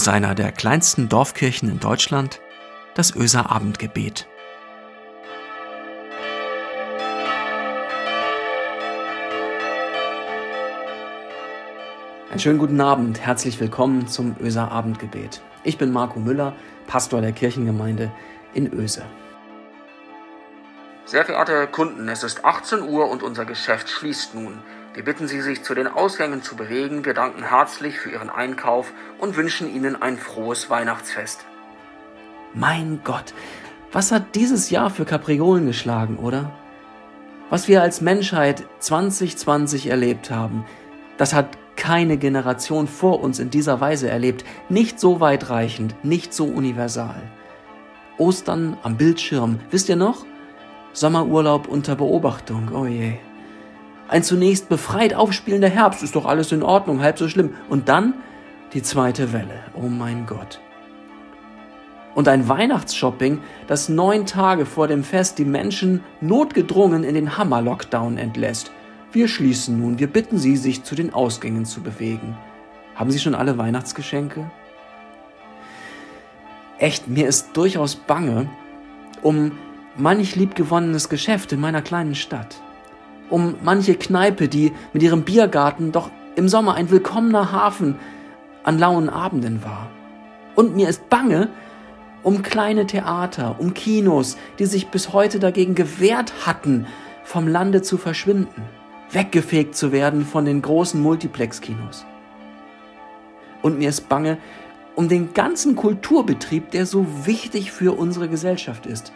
aus 0.00 0.08
einer 0.08 0.34
der 0.34 0.50
kleinsten 0.50 1.10
Dorfkirchen 1.10 1.68
in 1.68 1.78
Deutschland, 1.78 2.40
das 2.94 3.14
Öser 3.14 3.50
Abendgebet. 3.50 4.26
Einen 12.30 12.38
schönen 12.38 12.58
guten 12.58 12.80
Abend, 12.80 13.20
herzlich 13.20 13.60
willkommen 13.60 14.08
zum 14.08 14.36
Öser 14.40 14.72
Abendgebet. 14.72 15.42
Ich 15.64 15.76
bin 15.76 15.92
Marco 15.92 16.18
Müller, 16.18 16.54
Pastor 16.86 17.20
der 17.20 17.32
Kirchengemeinde 17.32 18.10
in 18.54 18.72
Öse. 18.72 19.02
Sehr 21.04 21.26
verehrte 21.26 21.66
Kunden, 21.66 22.08
es 22.08 22.22
ist 22.22 22.42
18 22.42 22.88
Uhr 22.88 23.10
und 23.10 23.22
unser 23.22 23.44
Geschäft 23.44 23.90
schließt 23.90 24.34
nun. 24.34 24.62
Wir 24.92 25.04
bitten 25.04 25.28
Sie, 25.28 25.40
sich 25.40 25.62
zu 25.62 25.74
den 25.74 25.86
Ausgängen 25.86 26.42
zu 26.42 26.56
bewegen. 26.56 27.04
Wir 27.04 27.14
danken 27.14 27.44
herzlich 27.44 27.98
für 27.98 28.10
Ihren 28.10 28.28
Einkauf 28.28 28.92
und 29.18 29.36
wünschen 29.36 29.72
Ihnen 29.72 30.00
ein 30.00 30.18
frohes 30.18 30.68
Weihnachtsfest. 30.68 31.44
Mein 32.54 33.00
Gott, 33.04 33.32
was 33.92 34.10
hat 34.10 34.34
dieses 34.34 34.68
Jahr 34.70 34.90
für 34.90 35.04
Kapriolen 35.04 35.66
geschlagen, 35.66 36.16
oder? 36.16 36.50
Was 37.50 37.68
wir 37.68 37.82
als 37.82 38.00
Menschheit 38.00 38.64
2020 38.80 39.86
erlebt 39.86 40.32
haben, 40.32 40.64
das 41.18 41.34
hat 41.34 41.56
keine 41.76 42.16
Generation 42.16 42.88
vor 42.88 43.20
uns 43.20 43.38
in 43.38 43.50
dieser 43.50 43.80
Weise 43.80 44.10
erlebt. 44.10 44.44
Nicht 44.68 44.98
so 44.98 45.20
weitreichend, 45.20 45.94
nicht 46.04 46.34
so 46.34 46.46
universal. 46.46 47.22
Ostern 48.18 48.76
am 48.82 48.96
Bildschirm, 48.96 49.60
wisst 49.70 49.88
ihr 49.88 49.96
noch? 49.96 50.26
Sommerurlaub 50.92 51.68
unter 51.68 51.94
Beobachtung, 51.94 52.70
oh 52.74 52.86
je. 52.86 53.14
Ein 54.10 54.24
zunächst 54.24 54.68
befreit 54.68 55.14
aufspielender 55.14 55.68
Herbst, 55.68 56.02
ist 56.02 56.16
doch 56.16 56.26
alles 56.26 56.50
in 56.50 56.64
Ordnung, 56.64 57.00
halb 57.00 57.16
so 57.16 57.28
schlimm. 57.28 57.54
Und 57.68 57.88
dann 57.88 58.14
die 58.72 58.82
zweite 58.82 59.32
Welle, 59.32 59.62
oh 59.72 59.86
mein 59.86 60.26
Gott. 60.26 60.60
Und 62.16 62.26
ein 62.26 62.48
Weihnachtsshopping, 62.48 63.38
das 63.68 63.88
neun 63.88 64.26
Tage 64.26 64.66
vor 64.66 64.88
dem 64.88 65.04
Fest 65.04 65.38
die 65.38 65.44
Menschen 65.44 66.02
notgedrungen 66.20 67.04
in 67.04 67.14
den 67.14 67.38
Hammer-Lockdown 67.38 68.18
entlässt. 68.18 68.72
Wir 69.12 69.28
schließen 69.28 69.78
nun, 69.80 70.00
wir 70.00 70.08
bitten 70.08 70.38
Sie, 70.38 70.56
sich 70.56 70.82
zu 70.82 70.96
den 70.96 71.14
Ausgängen 71.14 71.64
zu 71.64 71.80
bewegen. 71.80 72.36
Haben 72.96 73.12
Sie 73.12 73.20
schon 73.20 73.36
alle 73.36 73.58
Weihnachtsgeschenke? 73.58 74.50
Echt, 76.78 77.06
mir 77.06 77.28
ist 77.28 77.56
durchaus 77.56 77.94
bange 77.94 78.50
um 79.22 79.52
manch 79.96 80.34
liebgewonnenes 80.34 81.08
Geschäft 81.08 81.52
in 81.52 81.60
meiner 81.60 81.82
kleinen 81.82 82.16
Stadt, 82.16 82.60
um 83.30 83.54
manche 83.62 83.94
Kneipe, 83.94 84.48
die 84.48 84.72
mit 84.92 85.02
ihrem 85.02 85.22
Biergarten 85.22 85.92
doch 85.92 86.10
im 86.36 86.48
Sommer 86.48 86.74
ein 86.74 86.90
willkommener 86.90 87.52
Hafen 87.52 87.96
an 88.62 88.78
lauen 88.78 89.08
Abenden 89.08 89.64
war. 89.64 89.88
Und 90.54 90.76
mir 90.76 90.88
ist 90.88 91.08
bange 91.08 91.48
um 92.22 92.42
kleine 92.42 92.86
Theater, 92.86 93.56
um 93.58 93.72
Kinos, 93.72 94.36
die 94.58 94.66
sich 94.66 94.88
bis 94.88 95.12
heute 95.12 95.38
dagegen 95.38 95.74
gewehrt 95.74 96.46
hatten, 96.46 96.86
vom 97.24 97.48
Lande 97.48 97.80
zu 97.80 97.96
verschwinden, 97.96 98.62
weggefegt 99.10 99.74
zu 99.74 99.92
werden 99.92 100.26
von 100.26 100.44
den 100.44 100.60
großen 100.60 101.00
Multiplex-Kinos. 101.00 102.04
Und 103.62 103.78
mir 103.78 103.88
ist 103.88 104.08
bange 104.08 104.38
um 104.96 105.08
den 105.08 105.32
ganzen 105.32 105.76
Kulturbetrieb, 105.76 106.72
der 106.72 106.84
so 106.84 107.06
wichtig 107.24 107.72
für 107.72 107.96
unsere 107.96 108.28
Gesellschaft 108.28 108.84
ist 108.84 109.12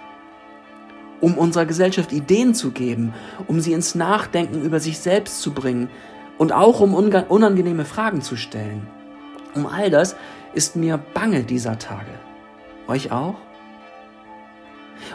um 1.25 1.39
unserer 1.39 1.65
Gesellschaft 1.65 2.13
Ideen 2.13 2.55
zu 2.55 2.71
geben, 2.71 3.15
um 3.47 3.59
sie 3.59 3.73
ins 3.73 3.95
Nachdenken 3.95 4.63
über 4.63 4.79
sich 4.79 4.99
selbst 4.99 5.41
zu 5.41 5.53
bringen 5.53 5.89
und 6.37 6.53
auch 6.53 6.81
um 6.81 6.93
unangenehme 6.93 7.87
Fragen 7.87 8.21
zu 8.21 8.37
stellen. 8.37 8.87
Um 9.55 9.67
all 9.67 9.89
das 9.89 10.17
ist 10.53 10.77
mir 10.77 10.99
bange 10.99 11.43
dieser 11.45 11.79
Tage. 11.79 12.11
Euch 12.89 13.11
auch? 13.11 13.37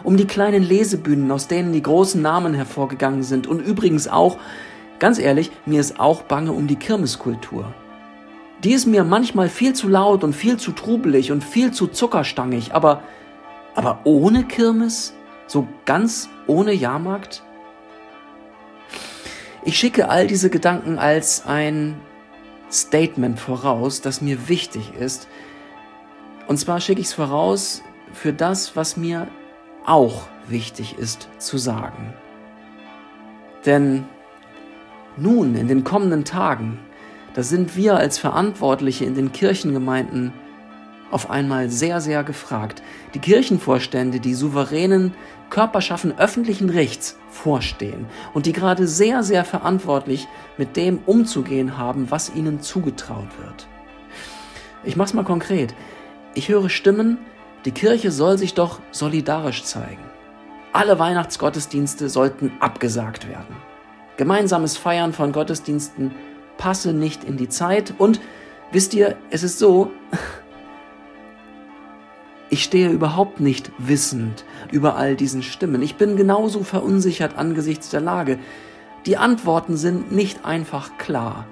Um 0.03 0.17
die 0.17 0.25
kleinen 0.25 0.63
Lesebühnen, 0.63 1.31
aus 1.31 1.47
denen 1.47 1.73
die 1.73 1.83
großen 1.83 2.19
Namen 2.19 2.55
hervorgegangen 2.55 3.21
sind 3.21 3.45
und 3.45 3.59
übrigens 3.59 4.07
auch, 4.07 4.37
ganz 4.97 5.19
ehrlich, 5.19 5.51
mir 5.67 5.79
ist 5.79 5.99
auch 5.99 6.23
bange 6.23 6.53
um 6.53 6.65
die 6.65 6.75
Kirmeskultur. 6.75 7.71
Die 8.63 8.73
ist 8.73 8.87
mir 8.87 9.03
manchmal 9.03 9.47
viel 9.47 9.73
zu 9.73 9.87
laut 9.87 10.23
und 10.23 10.33
viel 10.33 10.57
zu 10.57 10.71
trubelig 10.71 11.31
und 11.31 11.43
viel 11.43 11.71
zu 11.71 11.85
zuckerstangig, 11.85 12.73
aber, 12.73 13.03
aber 13.75 13.99
ohne 14.05 14.43
Kirmes 14.45 15.13
so 15.49 15.67
ganz 15.85 16.29
ohne 16.47 16.73
Jahrmarkt? 16.73 17.43
Ich 19.65 19.77
schicke 19.77 20.09
all 20.09 20.27
diese 20.27 20.49
Gedanken 20.49 20.97
als 20.97 21.45
ein 21.45 21.99
Statement 22.71 23.39
voraus, 23.39 24.01
das 24.01 24.21
mir 24.21 24.47
wichtig 24.47 24.93
ist. 24.93 25.27
Und 26.47 26.57
zwar 26.57 26.79
schicke 26.79 27.01
ich 27.01 27.07
es 27.07 27.13
voraus 27.13 27.81
für 28.13 28.31
das, 28.31 28.75
was 28.75 28.95
mir 28.95 29.27
auch 29.85 30.27
wichtig 30.47 30.97
ist 30.97 31.27
zu 31.39 31.57
sagen. 31.57 32.13
Denn 33.65 34.05
nun, 35.17 35.55
in 35.55 35.67
den 35.67 35.83
kommenden 35.83 36.25
Tagen, 36.25 36.79
da 37.33 37.43
sind 37.43 37.75
wir 37.75 37.97
als 37.97 38.17
Verantwortliche 38.17 39.05
in 39.05 39.15
den 39.15 39.31
Kirchengemeinden 39.31 40.31
auf 41.11 41.29
einmal 41.29 41.69
sehr, 41.69 42.01
sehr 42.01 42.23
gefragt. 42.23 42.81
Die 43.13 43.19
Kirchenvorstände, 43.19 44.19
die 44.19 44.33
souveränen 44.33 45.13
Körperschaften 45.49 46.17
öffentlichen 46.17 46.69
Rechts 46.69 47.17
vorstehen 47.29 48.05
und 48.33 48.45
die 48.45 48.53
gerade 48.53 48.87
sehr, 48.87 49.23
sehr 49.23 49.45
verantwortlich 49.45 50.27
mit 50.57 50.75
dem 50.75 50.99
umzugehen 51.05 51.77
haben, 51.77 52.11
was 52.11 52.33
ihnen 52.35 52.61
zugetraut 52.61 53.29
wird. 53.41 53.67
Ich 54.83 54.95
mach's 54.95 55.13
mal 55.13 55.23
konkret. 55.23 55.73
Ich 56.35 56.49
höre 56.49 56.69
Stimmen, 56.69 57.17
die 57.65 57.71
Kirche 57.71 58.11
soll 58.11 58.37
sich 58.37 58.53
doch 58.53 58.79
solidarisch 58.91 59.63
zeigen. 59.63 60.03
Alle 60.71 60.99
Weihnachtsgottesdienste 60.99 62.09
sollten 62.09 62.51
abgesagt 62.59 63.27
werden. 63.27 63.55
Gemeinsames 64.17 64.77
Feiern 64.77 65.13
von 65.13 65.31
Gottesdiensten 65.31 66.11
passe 66.57 66.93
nicht 66.93 67.23
in 67.23 67.37
die 67.37 67.49
Zeit 67.49 67.93
und 67.97 68.21
wisst 68.71 68.93
ihr, 68.93 69.15
es 69.31 69.43
ist 69.43 69.59
so, 69.59 69.91
ich 72.49 72.63
stehe 72.63 72.89
überhaupt 72.89 73.39
nicht 73.39 73.71
wissend 73.77 74.43
über 74.71 74.95
all 74.95 75.15
diesen 75.15 75.43
Stimmen. 75.43 75.81
Ich 75.81 75.95
bin 75.95 76.15
genauso 76.15 76.63
verunsichert 76.63 77.37
angesichts 77.37 77.89
der 77.89 78.01
Lage. 78.01 78.39
Die 79.05 79.17
Antworten 79.17 79.77
sind 79.77 80.11
nicht 80.11 80.45
einfach 80.45 80.97
klar. 80.97 81.45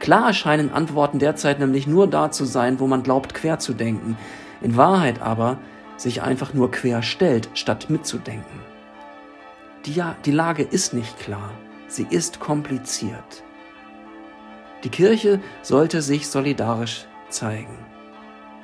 Klar 0.00 0.32
scheinen 0.32 0.72
Antworten 0.72 1.18
derzeit 1.18 1.60
nämlich 1.60 1.86
nur 1.86 2.08
da 2.08 2.30
zu 2.30 2.44
sein, 2.44 2.80
wo 2.80 2.86
man 2.86 3.02
glaubt, 3.02 3.32
quer 3.32 3.58
zu 3.58 3.72
denken. 3.74 4.16
In 4.60 4.76
Wahrheit 4.76 5.22
aber 5.22 5.58
sich 5.96 6.22
einfach 6.22 6.52
nur 6.52 6.70
quer 6.70 7.02
stellt, 7.02 7.48
statt 7.54 7.88
mitzudenken. 7.88 8.60
Die, 9.86 10.02
die 10.24 10.32
Lage 10.32 10.62
ist 10.62 10.94
nicht 10.94 11.18
klar. 11.18 11.50
Sie 11.86 12.06
ist 12.10 12.40
kompliziert. 12.40 13.44
Die 14.82 14.88
Kirche 14.88 15.40
sollte 15.62 16.02
sich 16.02 16.28
solidarisch 16.28 17.06
zeigen, 17.28 17.78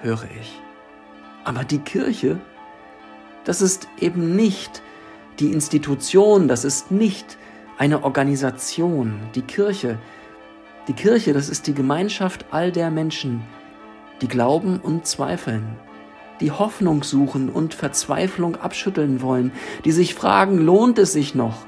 höre 0.03 0.25
ich. 0.39 0.61
Aber 1.51 1.65
die 1.65 1.81
Kirche, 1.81 2.39
das 3.43 3.61
ist 3.61 3.89
eben 3.99 4.37
nicht 4.37 4.83
die 5.41 5.51
Institution, 5.51 6.47
das 6.47 6.65
ist 6.65 6.93
nicht 6.93 7.39
eine 7.77 8.05
Organisation. 8.05 9.19
Die 9.35 9.43
Kirche, 9.43 9.99
die 10.87 10.93
Kirche, 10.93 11.33
das 11.33 11.49
ist 11.49 11.67
die 11.67 11.75
Gemeinschaft 11.75 12.47
all 12.53 12.71
der 12.71 12.93
Menschen, 12.93 13.43
die 14.23 14.29
glauben 14.29 14.79
und 14.79 15.07
zweifeln, 15.09 15.67
die 16.41 16.53
Hoffnung 16.53 17.03
suchen 17.03 17.49
und 17.49 17.75
Verzweiflung 17.75 18.55
abschütteln 18.55 19.21
wollen, 19.21 19.51
die 19.85 19.91
sich 19.91 20.15
fragen, 20.15 20.57
lohnt 20.57 21.01
es 21.01 21.13
sich 21.13 21.35
noch, 21.35 21.67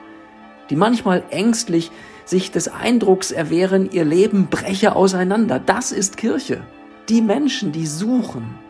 die 0.70 0.76
manchmal 0.76 1.24
ängstlich 1.30 1.90
sich 2.24 2.52
des 2.52 2.68
Eindrucks 2.68 3.32
erwehren, 3.32 3.90
ihr 3.90 4.04
Leben 4.04 4.46
breche 4.46 4.94
auseinander. 4.94 5.58
Das 5.58 5.90
ist 5.90 6.18
Kirche. 6.18 6.60
Die 7.08 7.20
Menschen, 7.20 7.72
die 7.72 7.88
suchen, 7.88 8.61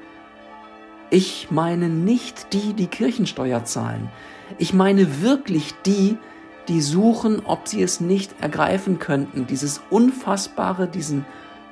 ich 1.12 1.50
meine 1.50 1.91
nicht 1.91 2.55
die, 2.55 2.73
die 2.73 2.87
Kirchensteuer 2.87 3.67
zahlen. 3.67 4.09
Ich 4.56 4.73
meine 4.73 5.20
wirklich 5.20 5.75
die, 5.85 6.17
die 6.69 6.81
suchen, 6.81 7.43
ob 7.44 7.69
sie 7.69 7.82
es 7.82 8.00
nicht 8.00 8.41
ergreifen 8.41 8.99
könnten, 8.99 9.47
dieses 9.47 9.82
Unfassbare, 9.91 10.88
diesen 10.88 11.26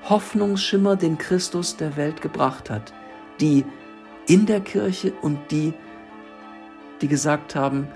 Hoffnungsschimmer, 0.06 0.96
den 0.96 1.16
Christus 1.16 1.78
der 1.78 1.96
Welt 1.96 2.20
gebracht 2.20 2.68
hat. 2.68 2.92
Die 3.40 3.64
in 4.26 4.44
der 4.44 4.60
Kirche 4.60 5.14
und 5.22 5.38
die, 5.50 5.72
die 7.00 7.08
gesagt 7.08 7.56
haben, 7.56 7.88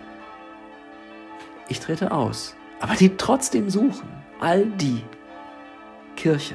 ich 1.69 1.79
trete 1.79 2.11
aus, 2.11 2.57
aber 2.81 2.95
die 2.95 3.19
trotzdem 3.19 3.69
suchen. 3.69 4.09
All 4.41 4.65
die 4.65 5.03
Kirche. 6.17 6.55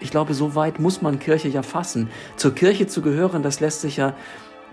Ich 0.00 0.10
glaube, 0.10 0.34
so 0.34 0.54
weit 0.54 0.80
muss 0.80 1.02
man 1.02 1.18
Kirche 1.18 1.48
ja 1.48 1.62
fassen. 1.62 2.08
Zur 2.36 2.54
Kirche 2.54 2.86
zu 2.86 3.02
gehören, 3.02 3.42
das 3.42 3.60
lässt 3.60 3.82
sich 3.82 3.96
ja 3.96 4.14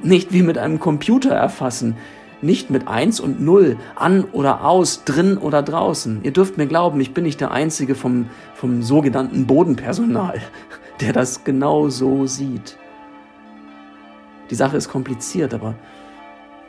nicht 0.01 0.31
wie 0.33 0.41
mit 0.41 0.57
einem 0.57 0.79
Computer 0.79 1.31
erfassen. 1.31 1.97
Nicht 2.41 2.69
mit 2.69 2.87
eins 2.87 3.19
und 3.19 3.41
null, 3.41 3.77
an 3.95 4.23
oder 4.31 4.63
aus, 4.63 5.03
drin 5.03 5.37
oder 5.37 5.63
draußen. 5.63 6.19
Ihr 6.23 6.31
dürft 6.31 6.57
mir 6.57 6.67
glauben, 6.67 7.01
ich 7.01 7.13
bin 7.13 7.23
nicht 7.23 7.41
der 7.41 7.51
Einzige 7.51 7.95
vom, 7.95 8.29
vom 8.53 8.83
sogenannten 8.83 9.47
Bodenpersonal. 9.47 10.41
der 11.01 11.13
das 11.13 11.43
genau 11.43 11.89
so 11.89 12.25
sieht. 12.25 12.77
Die 14.49 14.55
Sache 14.55 14.77
ist 14.77 14.89
kompliziert, 14.89 15.53
aber 15.53 15.75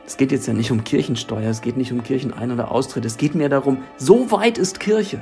es 0.06 0.16
geht 0.16 0.32
jetzt 0.32 0.46
ja 0.46 0.54
nicht 0.54 0.70
um 0.70 0.84
Kirchensteuer, 0.84 1.48
es 1.48 1.60
geht 1.60 1.76
nicht 1.76 1.92
um 1.92 2.02
Kirchenein- 2.02 2.52
oder 2.52 2.70
Austritt, 2.70 3.04
es 3.04 3.16
geht 3.16 3.34
mir 3.34 3.48
darum, 3.48 3.78
so 3.96 4.30
weit 4.30 4.58
ist 4.58 4.80
Kirche. 4.80 5.20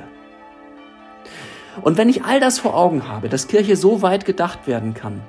Und 1.81 1.97
wenn 1.97 2.09
ich 2.09 2.23
all 2.23 2.39
das 2.39 2.59
vor 2.59 2.75
Augen 2.75 3.07
habe, 3.07 3.29
dass 3.29 3.47
Kirche 3.47 3.75
so 3.75 4.01
weit 4.01 4.25
gedacht 4.25 4.67
werden 4.67 4.93
kann, 4.93 5.21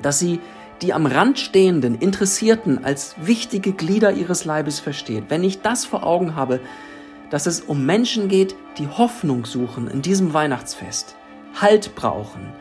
dass 0.00 0.18
sie 0.18 0.40
die 0.80 0.92
am 0.92 1.06
Rand 1.06 1.38
stehenden 1.38 1.94
Interessierten 1.94 2.84
als 2.84 3.14
wichtige 3.20 3.72
Glieder 3.72 4.12
ihres 4.12 4.44
Leibes 4.44 4.80
versteht, 4.80 5.24
wenn 5.28 5.44
ich 5.44 5.62
das 5.62 5.84
vor 5.84 6.04
Augen 6.04 6.34
habe, 6.34 6.60
dass 7.30 7.46
es 7.46 7.60
um 7.60 7.86
Menschen 7.86 8.28
geht, 8.28 8.56
die 8.78 8.88
Hoffnung 8.88 9.46
suchen 9.46 9.88
in 9.88 10.02
diesem 10.02 10.34
Weihnachtsfest, 10.34 11.16
Halt 11.60 11.94
brauchen, 11.94 12.52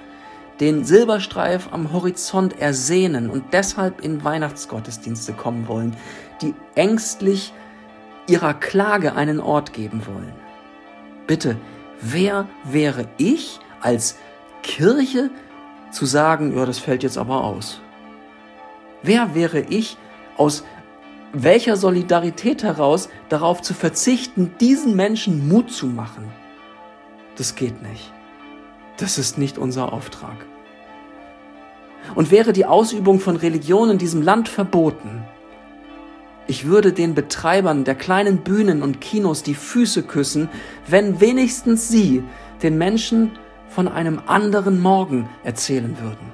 den 0.59 0.83
Silberstreif 0.83 1.69
am 1.71 1.91
Horizont 1.91 2.59
ersehnen 2.59 3.29
und 3.29 3.45
deshalb 3.53 4.01
in 4.01 4.23
Weihnachtsgottesdienste 4.23 5.33
kommen 5.33 5.67
wollen, 5.67 5.95
die 6.41 6.53
ängstlich 6.75 7.53
ihrer 8.27 8.53
Klage 8.53 9.15
einen 9.15 9.39
Ort 9.39 9.73
geben 9.73 10.03
wollen. 10.05 10.33
Bitte, 11.25 11.57
wer 12.01 12.47
wäre 12.63 13.07
ich 13.17 13.59
als 13.79 14.17
Kirche 14.63 15.29
zu 15.91 16.05
sagen, 16.05 16.55
ja, 16.55 16.65
das 16.65 16.79
fällt 16.79 17.03
jetzt 17.03 17.17
aber 17.17 17.43
aus? 17.43 17.81
Wer 19.03 19.33
wäre 19.33 19.61
ich, 19.61 19.97
aus 20.37 20.63
welcher 21.33 21.77
Solidarität 21.77 22.63
heraus 22.63 23.09
darauf 23.29 23.61
zu 23.61 23.73
verzichten, 23.73 24.53
diesen 24.59 24.95
Menschen 24.95 25.47
Mut 25.47 25.71
zu 25.71 25.87
machen? 25.87 26.31
Das 27.37 27.55
geht 27.55 27.81
nicht. 27.81 28.11
Das 28.97 29.17
ist 29.17 29.37
nicht 29.37 29.57
unser 29.57 29.93
Auftrag. 29.93 30.45
Und 32.15 32.31
wäre 32.31 32.53
die 32.53 32.65
Ausübung 32.65 33.19
von 33.19 33.35
Religion 33.35 33.89
in 33.89 33.97
diesem 33.97 34.21
Land 34.21 34.49
verboten, 34.49 35.23
ich 36.51 36.65
würde 36.65 36.91
den 36.91 37.15
Betreibern 37.15 37.85
der 37.85 37.95
kleinen 37.95 38.39
Bühnen 38.39 38.83
und 38.83 38.99
Kinos 38.99 39.41
die 39.41 39.55
Füße 39.55 40.03
küssen, 40.03 40.49
wenn 40.85 41.21
wenigstens 41.21 41.87
sie 41.87 42.25
den 42.61 42.77
Menschen 42.77 43.39
von 43.69 43.87
einem 43.87 44.21
anderen 44.25 44.81
Morgen 44.81 45.29
erzählen 45.45 45.95
würden. 46.01 46.33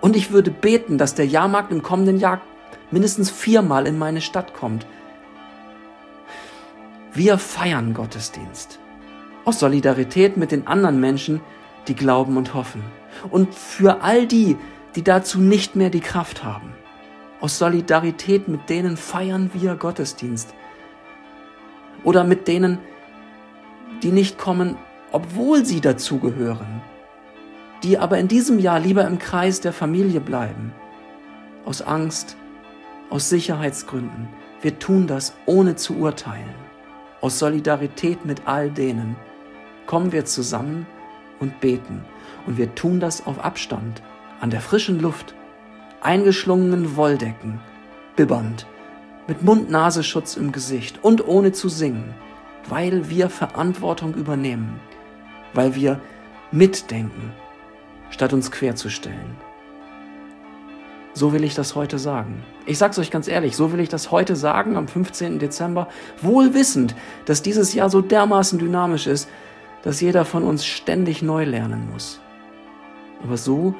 Und 0.00 0.14
ich 0.14 0.30
würde 0.30 0.52
beten, 0.52 0.96
dass 0.96 1.16
der 1.16 1.26
Jahrmarkt 1.26 1.72
im 1.72 1.82
kommenden 1.82 2.20
Jahr 2.20 2.40
mindestens 2.92 3.32
viermal 3.32 3.88
in 3.88 3.98
meine 3.98 4.20
Stadt 4.20 4.54
kommt. 4.54 4.86
Wir 7.12 7.36
feiern 7.36 7.94
Gottesdienst. 7.94 8.78
Aus 9.44 9.58
Solidarität 9.58 10.36
mit 10.36 10.52
den 10.52 10.68
anderen 10.68 11.00
Menschen, 11.00 11.40
die 11.88 11.96
glauben 11.96 12.36
und 12.36 12.54
hoffen. 12.54 12.84
Und 13.28 13.56
für 13.56 14.02
all 14.02 14.28
die, 14.28 14.56
die 14.94 15.02
dazu 15.02 15.40
nicht 15.40 15.74
mehr 15.74 15.90
die 15.90 15.98
Kraft 15.98 16.44
haben. 16.44 16.74
Aus 17.42 17.58
Solidarität 17.58 18.48
mit 18.48 18.70
denen 18.70 18.96
feiern 18.96 19.50
wir 19.52 19.74
Gottesdienst. 19.74 20.54
Oder 22.02 22.24
mit 22.24 22.48
denen, 22.48 22.78
die 24.02 24.12
nicht 24.12 24.38
kommen, 24.38 24.78
obwohl 25.10 25.66
sie 25.66 25.82
dazugehören 25.82 26.80
die 27.82 27.98
aber 27.98 28.18
in 28.18 28.28
diesem 28.28 28.58
Jahr 28.58 28.78
lieber 28.78 29.06
im 29.06 29.18
Kreis 29.18 29.60
der 29.60 29.72
Familie 29.72 30.20
bleiben. 30.20 30.72
Aus 31.64 31.82
Angst, 31.82 32.36
aus 33.10 33.28
Sicherheitsgründen. 33.28 34.28
Wir 34.60 34.78
tun 34.78 35.06
das 35.06 35.34
ohne 35.46 35.76
zu 35.76 35.96
urteilen. 35.96 36.54
Aus 37.20 37.38
Solidarität 37.38 38.24
mit 38.24 38.42
all 38.46 38.70
denen 38.70 39.16
kommen 39.86 40.12
wir 40.12 40.24
zusammen 40.24 40.86
und 41.40 41.60
beten. 41.60 42.04
Und 42.46 42.56
wir 42.56 42.74
tun 42.74 43.00
das 43.00 43.26
auf 43.26 43.44
Abstand, 43.44 44.02
an 44.40 44.50
der 44.50 44.60
frischen 44.60 45.00
Luft, 45.00 45.34
eingeschlungenen 46.02 46.96
Wolldecken, 46.96 47.60
bibbernd, 48.16 48.66
mit 49.28 49.42
Mund-Nasenschutz 49.42 50.36
im 50.36 50.52
Gesicht 50.52 50.98
und 51.02 51.26
ohne 51.26 51.52
zu 51.52 51.68
singen, 51.68 52.14
weil 52.68 53.08
wir 53.08 53.30
Verantwortung 53.30 54.14
übernehmen, 54.14 54.80
weil 55.54 55.74
wir 55.74 56.00
mitdenken 56.50 57.32
statt 58.10 58.32
uns 58.32 58.50
querzustellen. 58.50 59.36
So 61.14 61.32
will 61.32 61.44
ich 61.44 61.54
das 61.54 61.74
heute 61.74 61.98
sagen. 61.98 62.42
Ich 62.64 62.78
sag's 62.78 62.98
euch 62.98 63.10
ganz 63.10 63.28
ehrlich, 63.28 63.54
so 63.54 63.72
will 63.72 63.80
ich 63.80 63.88
das 63.88 64.10
heute 64.10 64.34
sagen 64.34 64.76
am 64.76 64.88
15. 64.88 65.38
Dezember, 65.38 65.88
wohl 66.20 66.54
wissend, 66.54 66.94
dass 67.26 67.42
dieses 67.42 67.74
Jahr 67.74 67.90
so 67.90 68.00
dermaßen 68.00 68.58
dynamisch 68.58 69.06
ist, 69.06 69.28
dass 69.82 70.00
jeder 70.00 70.24
von 70.24 70.42
uns 70.44 70.64
ständig 70.64 71.22
neu 71.22 71.44
lernen 71.44 71.88
muss. 71.92 72.20
Aber 73.22 73.36
so, 73.36 73.74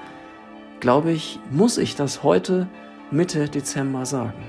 glaube 0.83 1.13
ich, 1.13 1.39
muss 1.49 1.79
ich 1.79 1.95
das 1.95 2.25
heute 2.25 2.67
Mitte 3.13 3.49
Dezember 3.49 4.05
sagen. 4.05 4.43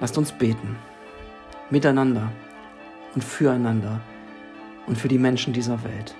Lasst 0.00 0.18
uns 0.18 0.30
beten, 0.30 0.76
miteinander 1.70 2.30
und 3.14 3.24
füreinander 3.24 4.02
und 4.86 4.98
für 4.98 5.08
die 5.08 5.16
Menschen 5.16 5.54
dieser 5.54 5.82
Welt. 5.82 6.14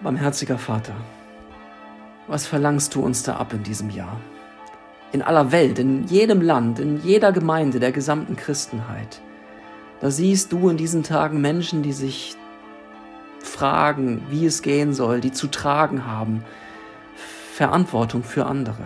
Barmherziger 0.00 0.58
Vater, 0.58 0.94
was 2.28 2.46
verlangst 2.46 2.94
du 2.94 3.02
uns 3.02 3.24
da 3.24 3.34
ab 3.34 3.52
in 3.52 3.64
diesem 3.64 3.90
Jahr? 3.90 4.20
In 5.10 5.22
aller 5.22 5.50
Welt, 5.50 5.80
in 5.80 6.04
jedem 6.04 6.40
Land, 6.40 6.78
in 6.78 7.02
jeder 7.02 7.32
Gemeinde 7.32 7.80
der 7.80 7.90
gesamten 7.90 8.36
Christenheit. 8.36 9.20
Da 10.00 10.12
siehst 10.12 10.52
du 10.52 10.68
in 10.68 10.76
diesen 10.76 11.02
Tagen 11.02 11.40
Menschen, 11.40 11.82
die 11.82 11.92
sich 11.92 12.36
fragen, 13.46 14.22
wie 14.30 14.46
es 14.46 14.62
gehen 14.62 14.94
soll, 14.94 15.20
die 15.20 15.32
zu 15.32 15.48
tragen 15.48 16.06
haben, 16.06 16.44
Verantwortung 17.52 18.24
für 18.24 18.46
andere. 18.46 18.84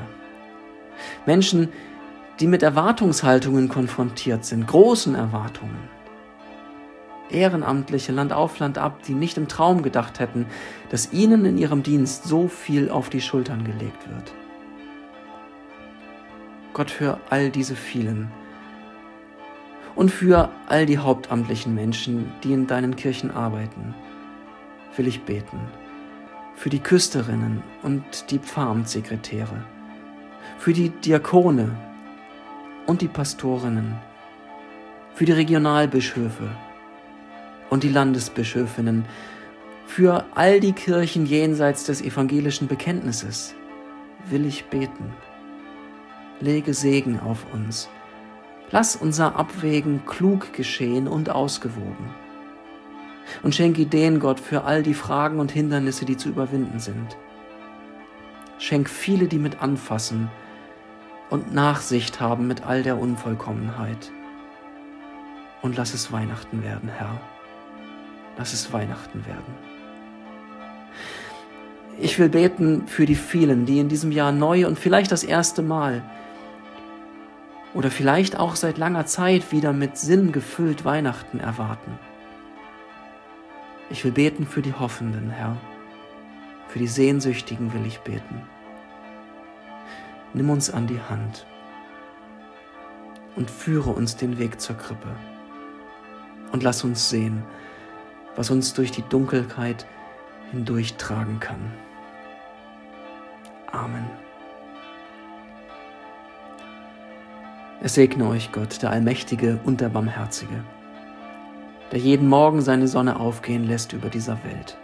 Menschen, 1.25 1.69
die 2.41 2.47
mit 2.47 2.63
Erwartungshaltungen 2.63 3.69
konfrontiert 3.69 4.45
sind, 4.45 4.67
großen 4.67 5.15
Erwartungen. 5.15 5.89
Ehrenamtliche 7.31 8.13
Land 8.13 8.33
auf 8.33 8.59
Land 8.59 8.79
ab, 8.79 9.03
die 9.03 9.15
nicht 9.15 9.37
im 9.37 9.49
Traum 9.49 9.83
gedacht 9.83 10.21
hätten, 10.21 10.47
dass 10.91 11.13
ihnen 11.13 11.45
in 11.45 11.59
ihrem 11.59 11.83
Dienst 11.83 12.25
so 12.25 12.49
viel 12.49 12.91
auf 12.91 13.09
die 13.09 13.21
Schultern 13.21 13.65
gelegt 13.65 14.09
wird. 14.09 14.33
Gott 16.73 16.91
für 16.91 17.19
all 17.31 17.51
diese 17.51 17.75
vielen 17.75 18.31
und 19.97 20.11
für 20.11 20.51
all 20.69 20.87
die 20.87 20.99
hauptamtlichen 20.99 21.75
Menschen, 21.75 22.31
die 22.45 22.53
in 22.53 22.67
deinen 22.67 22.97
Kirchen 22.97 23.31
arbeiten, 23.31 23.95
will 24.97 25.07
ich 25.07 25.23
beten. 25.23 25.61
Für 26.55 26.71
die 26.71 26.81
Küsterinnen 26.81 27.63
und 27.83 28.31
die 28.31 28.39
Pfarramtssekretäre, 28.39 29.65
für 30.59 30.73
die 30.73 30.89
Diakone 30.91 31.77
und 32.87 33.03
die 33.03 33.09
Pastorinnen, 33.09 33.97
für 35.15 35.25
die 35.25 35.33
Regionalbischöfe, 35.33 36.49
und 37.71 37.83
die 37.83 37.89
Landesbischöfinnen, 37.89 39.05
für 39.87 40.25
all 40.35 40.61
die 40.61 40.73
Kirchen 40.73 41.27
jenseits 41.27 41.85
des 41.85 42.03
evangelischen 42.03 42.69
Bekenntnisses 42.69 43.55
will 44.29 44.47
ich 44.47 44.67
beten. 44.67 45.15
Lege 46.41 46.75
Segen 46.75 47.21
auf 47.21 47.47
uns. 47.53 47.89
Lass 48.71 48.97
unser 48.97 49.37
Abwägen 49.37 50.05
klug 50.07 50.53
geschehen 50.53 51.07
und 51.07 51.31
ausgewogen. 51.31 52.15
Und 53.43 53.55
schenke 53.55 53.83
Ideen, 53.83 54.21
Gott, 54.21 54.41
für 54.41 54.65
all 54.65 54.83
die 54.83 54.95
Fragen 54.95 55.41
und 55.41 55.51
Hindernisse, 55.51 56.05
die 56.05 56.17
zu 56.17 56.29
überwinden 56.29 56.79
sind. 56.79 57.17
Schenk 58.59 58.89
viele, 58.89 59.27
die 59.27 59.39
mit 59.39 59.61
anfassen 59.61 60.31
und 61.31 61.53
Nachsicht 61.53 62.21
haben 62.21 62.47
mit 62.47 62.65
all 62.65 62.83
der 62.83 62.99
Unvollkommenheit. 62.99 64.11
Und 65.63 65.77
lass 65.77 65.95
es 65.95 66.13
Weihnachten 66.13 66.63
werden, 66.63 66.89
Herr. 66.89 67.21
Lass 68.39 68.53
es 68.53 68.73
Weihnachten 68.73 69.27
werden. 69.27 69.55
Ich 71.99 72.19
will 72.19 72.29
beten 72.29 72.87
für 72.87 73.07
die 73.07 73.15
vielen, 73.15 73.65
die 73.65 73.79
in 73.79 73.89
diesem 73.89 74.13
Jahr 74.13 74.31
neu 74.31 74.67
und 74.67 74.79
vielleicht 74.79 75.11
das 75.11 75.25
erste 75.25 75.63
Mal 75.63 76.03
oder 77.73 77.91
vielleicht 77.91 78.39
auch 78.39 78.55
seit 78.55 78.79
langer 78.79 79.07
Zeit 79.07 79.51
wieder 79.53 79.73
mit 79.73 79.97
Sinn 79.97 80.33
gefüllt 80.33 80.85
Weihnachten 80.85 81.41
erwarten. 81.41 81.99
Ich 83.89 84.05
will 84.05 84.13
beten 84.13 84.47
für 84.47 84.63
die 84.63 84.73
Hoffenden, 84.73 85.31
Herr. 85.31 85.57
Für 86.69 86.79
die 86.81 86.89
Sehnsüchtigen 86.89 87.73
will 87.73 87.87
ich 87.87 88.01
beten. 88.01 88.43
Nimm 90.35 90.51
uns 90.51 90.71
an 90.71 90.87
die 90.87 91.01
Hand 91.01 91.47
und 93.37 93.51
führe 93.51 93.91
uns 93.91 94.17
den 94.17 94.39
Weg 94.39 94.61
zur 94.61 94.77
Krippe. 94.77 95.09
Und 96.53 96.63
lass 96.63 96.85
uns 96.85 97.09
sehen, 97.09 97.45
was 98.35 98.51
uns 98.51 98.75
durch 98.75 98.91
die 98.91 99.03
Dunkelheit 99.03 99.87
hindurchtragen 100.51 101.39
kann. 101.41 101.73
Amen. 103.73 104.11
Es 107.83 107.95
segne 107.95 108.27
euch 108.29 108.53
Gott, 108.53 108.83
der 108.83 108.91
Allmächtige 108.91 109.61
und 109.65 109.81
der 109.81 109.91
Barmherzige, 109.91 110.65
der 111.93 111.99
jeden 111.99 112.29
Morgen 112.29 112.61
seine 112.61 112.89
Sonne 112.89 113.21
aufgehen 113.21 113.65
lässt 113.65 113.93
über 113.93 114.09
dieser 114.09 114.43
Welt, 114.45 114.77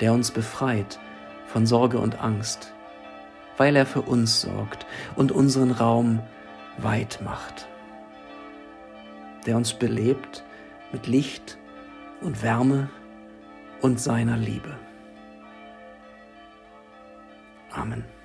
der 0.00 0.12
uns 0.12 0.30
befreit 0.30 0.98
von 1.46 1.66
Sorge 1.66 1.98
und 1.98 2.20
Angst, 2.20 2.72
weil 3.56 3.76
er 3.76 3.86
für 3.86 4.02
uns 4.02 4.40
sorgt 4.42 4.86
und 5.16 5.32
unseren 5.32 5.70
Raum 5.70 6.20
weit 6.78 7.20
macht, 7.24 7.68
der 9.46 9.56
uns 9.56 9.72
belebt 9.72 10.44
mit 10.92 11.06
Licht 11.06 11.58
und 12.20 12.42
Wärme 12.42 12.88
und 13.80 14.00
seiner 14.00 14.36
Liebe. 14.36 14.76
Amen. 17.72 18.15